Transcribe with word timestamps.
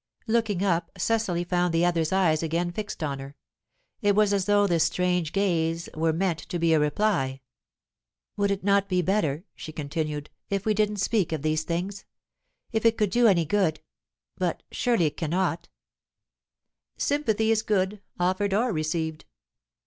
Looking 0.25 0.63
up, 0.63 0.89
Cecily 0.97 1.43
found 1.43 1.75
the 1.75 1.85
other's 1.85 2.11
eyes 2.11 2.41
again 2.41 2.71
fixed 2.71 3.03
on 3.03 3.19
her. 3.19 3.35
It 4.01 4.15
was 4.15 4.33
as 4.33 4.45
though 4.45 4.65
this 4.65 4.83
strange 4.85 5.31
gaze 5.31 5.89
were 5.93 6.11
meant 6.11 6.39
to 6.39 6.57
be 6.57 6.73
a 6.73 6.79
reply. 6.79 7.41
"Would 8.35 8.49
it 8.49 8.63
not 8.63 8.89
be 8.89 9.03
better," 9.03 9.43
she 9.53 9.71
continued, 9.71 10.31
"if 10.49 10.65
we 10.65 10.73
didn't 10.73 10.97
speak 10.97 11.31
of 11.31 11.43
these 11.43 11.61
things? 11.65 12.03
If 12.71 12.83
it 12.83 12.97
could 12.97 13.11
do 13.11 13.27
any 13.27 13.45
good 13.45 13.79
But 14.39 14.63
surely 14.71 15.05
it 15.05 15.17
cannot." 15.17 15.69
"Sympathy 16.97 17.51
is 17.51 17.61
good 17.61 18.01
offered 18.19 18.55
or 18.55 18.73
received." 18.73 19.25